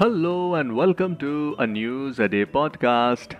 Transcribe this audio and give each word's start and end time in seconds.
Hello 0.00 0.58
and 0.58 0.72
welcome 0.72 1.14
to 1.14 1.50
a 1.52 1.64
news 1.64 2.22
a 2.22 2.26
day 2.26 2.44
podcast 2.44 3.34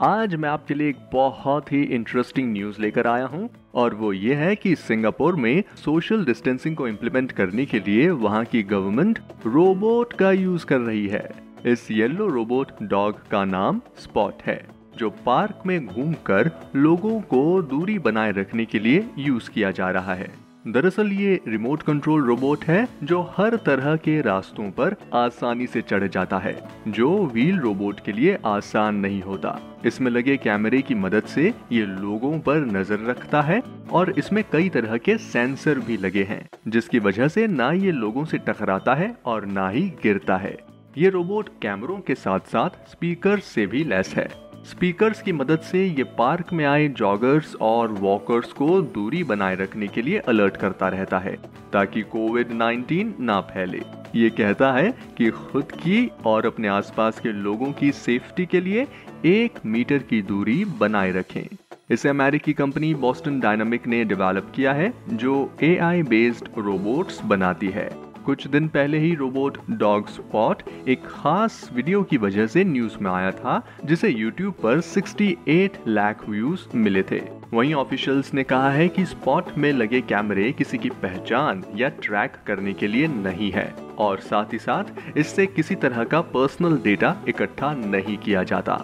आज 0.00 0.34
मैं 0.34 0.48
आपके 0.48 0.74
लिए 0.74 0.88
एक 0.88 0.98
बहुत 1.12 1.72
ही 1.72 1.82
इंटरेस्टिंग 1.82 2.52
न्यूज़ 2.52 2.80
लेकर 2.80 3.06
आया 3.06 3.26
हूँ 3.26 3.48
और 3.74 3.94
वो 3.94 4.12
ये 4.12 4.34
है 4.34 4.56
कि 4.56 4.74
सिंगापुर 4.76 5.36
में 5.36 5.62
सोशल 5.76 6.24
डिस्टेंसिंग 6.24 6.76
को 6.76 6.88
इम्प्लीमेंट 6.88 7.32
करने 7.32 7.66
के 7.66 7.80
लिए 7.80 8.10
वहाँ 8.10 8.44
की 8.44 8.62
गवर्नमेंट 8.62 9.18
रोबोट 9.46 10.12
का 10.12 10.32
यूज़ 10.32 10.66
कर 10.66 10.80
रही 10.80 11.06
है। 11.08 11.28
इस 11.66 11.90
येलो 11.90 12.28
रोबोट 12.28 12.72
डॉग 12.82 13.28
का 13.28 13.44
नाम 13.44 13.80
स्पॉट 13.98 14.42
है, 14.42 14.66
जो 14.96 15.10
पार्क 15.10 15.62
में 15.66 15.86
घूमकर 15.86 16.50
लोगों 16.76 17.20
को 17.20 17.62
दूरी 17.62 17.98
बनाए 17.98 18.32
रखने 18.32 18.64
के 18.64 18.78
लिए 18.78 19.06
यूज़ 19.18 19.50
किया 19.50 19.70
जा 19.70 19.90
रहा 19.90 20.14
है। 20.14 20.49
दरअसल 20.64 21.12
ये 21.12 21.38
रिमोट 21.48 21.82
कंट्रोल 21.82 22.24
रोबोट 22.24 22.64
है 22.64 22.86
जो 23.04 23.20
हर 23.36 23.54
तरह 23.56 23.94
के 23.96 24.20
रास्तों 24.20 24.70
पर 24.70 24.94
आसानी 25.14 25.66
से 25.66 25.82
चढ़ 25.82 26.06
जाता 26.06 26.38
है, 26.38 26.54
जो 26.88 27.26
व्हील 27.26 27.58
रोबोट 27.58 28.00
के 28.00 28.12
लिए 28.12 28.36
आसान 28.46 28.96
नहीं 28.96 29.22
होता। 29.22 29.56
इसमें 29.86 30.10
लगे 30.10 30.36
कैमरे 30.36 30.80
की 30.82 30.94
मदद 30.94 31.24
से 31.24 31.46
ये 31.72 31.84
लोगों 31.86 32.38
पर 32.38 32.66
नज़र 32.66 33.06
रखता 33.06 33.40
है 33.42 33.62
और 33.92 34.10
इसमें 34.18 34.42
कई 34.52 34.68
तरह 34.68 34.96
के 34.96 35.16
सेंसर 35.18 35.78
भी 35.78 35.96
लगे 35.96 36.22
हैं, 36.22 36.48
जिसकी 36.68 36.98
वजह 36.98 37.28
से 37.28 37.46
ना 37.46 37.70
ये 37.72 37.92
लोगों 37.92 38.24
से 38.24 38.38
टकराता 38.38 38.94
है 38.94 39.14
और 39.26 39.46
ना 39.46 39.68
ही 39.68 39.88
गिरता 40.02 40.36
है। 40.36 40.56
ये 40.98 41.08
रोबोट 41.08 41.48
कैमरों 41.62 41.98
के 41.98 42.14
साथ 42.16 42.52
साथ 42.52 42.90
स्पीकर 42.90 43.38
से 43.38 43.66
भी 43.66 43.84
लैस 43.84 44.14
है। 44.14 44.28
स्पीकर्स 44.64 45.22
की 45.22 45.32
मदद 45.32 45.58
से 45.58 45.84
ये 45.86 46.04
पार्क 46.04 46.52
में 46.52 46.64
आए 46.64 46.88
जॉगर्स 46.88 47.54
और 47.60 47.92
वॉकर्स 47.92 48.52
को 48.52 48.80
दूरी 48.82 49.24
बनाए 49.24 49.54
रखने 49.54 49.86
के 49.88 50.02
लिए 50.02 50.18
अलर्ट 50.18 50.56
करता 50.56 50.88
रहता 50.88 51.18
है, 51.18 51.36
ताकि 51.72 52.02
कोविड 52.02 52.52
19 52.52 53.20
ना 53.20 53.40
फैले। 53.40 53.80
ये 54.14 54.30
कहता 54.30 54.72
है 54.72 54.92
कि 55.18 55.30
खुद 55.30 55.72
की 55.72 56.10
और 56.26 56.46
अपने 56.46 56.68
आसपास 56.68 57.20
के 57.20 57.32
लोगों 57.32 57.72
की 57.72 57.92
सेफ्टी 57.92 58.46
के 58.46 58.60
लिए 58.60 58.86
एक 59.24 59.58
मीटर 59.66 59.98
की 59.98 60.22
दूरी 60.22 60.64
बनाए 60.64 61.12
रखें। 61.12 61.56
इसे 61.90 62.08
अमेरिकी 62.08 62.52
कंपनी 62.52 62.94
बॉस्टन 62.94 63.40
डायनामिक 63.40 63.86
ने 63.86 64.04
डेवलप 64.04 64.52
किया 64.54 64.72
है, 64.72 64.92
जो 65.08 65.52
एआई 65.62 66.02
बेस्ड 66.02 66.48
रोबोट्स 66.58 67.22
बनाती 67.24 67.68
है। 67.68 68.09
कुछ 68.26 68.46
दिन 68.46 68.68
पहले 68.68 68.98
ही 68.98 69.14
रोबोट 69.14 69.58
डॉग 69.70 70.08
स्पॉट 70.08 70.62
एक 70.88 71.06
खास 71.06 71.70
वीडियो 71.74 72.02
की 72.02 72.16
वजह 72.16 72.46
से 72.46 72.64
न्यूज़ 72.64 72.96
में 73.00 73.10
आया 73.10 73.30
था, 73.30 73.62
जिसे 73.84 74.12
YouTube 74.12 74.60
पर 74.62 74.80
68 74.80 75.78
लाख 75.88 76.28
व्यूज़ 76.28 76.66
मिले 76.76 77.02
थे। 77.02 77.20
वहीं 77.54 77.74
ऑफिशियल्स 77.74 78.34
ने 78.34 78.42
कहा 78.42 78.70
है 78.70 78.88
कि 78.88 79.04
स्पॉट 79.04 79.44
में 79.58 79.72
लगे 79.72 80.00
कैमरे 80.00 80.50
किसी 80.52 80.78
की 80.78 80.90
पहचान 81.02 81.64
या 81.76 81.88
ट्रैक 81.88 82.36
करने 82.46 82.72
के 82.72 82.86
लिए 82.86 83.06
नहीं 83.06 83.50
है, 83.52 83.74
और 83.98 84.20
साथ 84.20 84.52
ही 84.52 84.58
साथ 84.58 85.18
इससे 85.18 85.46
किसी 85.46 85.74
तरह 85.74 86.04
का 86.04 86.20
पर्सनल 86.20 86.76
डेटा 86.76 87.16
इकट्ठा 87.28 87.72
नहीं 87.74 88.16
किया 88.16 88.42
जाता। 88.42 88.76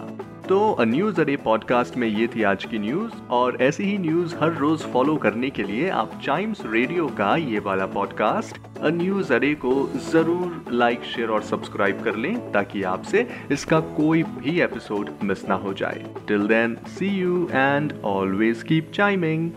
तो 0.49 0.75
न्यूज़ 0.81 1.21
अरे 1.21 1.35
पॉडकास्ट 1.37 1.97
में 1.97 2.07
ये 2.07 2.27
थी 2.27 2.43
आज 2.43 2.65
की 2.65 2.79
न्यूज़ 2.79 3.13
और 3.29 3.57
ऐसी 3.61 3.83
ही 3.83 3.97
न्यूज़ 3.97 4.35
हर 4.35 4.53
रोज 4.53 4.79
फॉलो 4.79 5.15
करने 5.15 5.49
के 5.49 5.63
लिए 5.63 5.89
आप 5.89 6.11
टाइम्स 6.25 6.61
रेडियो 6.65 7.07
का 7.07 7.35
ये 7.35 7.59
वाला 7.59 7.85
पॉडकास्ट 7.85 8.57
न्यूज़ 8.83 9.33
अरे 9.33 9.53
को 9.55 9.89
ज़रूर 10.11 10.65
लाइक 10.71 11.03
शेयर 11.03 11.29
और 11.29 11.41
सब्सक्राइब 11.41 12.03
कर 12.03 12.15
लें 12.15 12.51
ताकि 12.51 12.83
आपसे 12.83 13.27
इसका 13.51 13.79
कोई 13.79 14.23
भी 14.23 14.61
एपिसोड 14.61 15.09
मिस 15.23 15.49
ना 15.49 15.55
हो 15.55 15.73
जाए। 15.73 16.05
Till 16.27 16.47
then 16.47 16.77
see 16.87 17.07
you 17.07 17.47
and 17.51 17.93
always 18.05 18.63
keep 18.63 18.91
chiming 18.93 19.51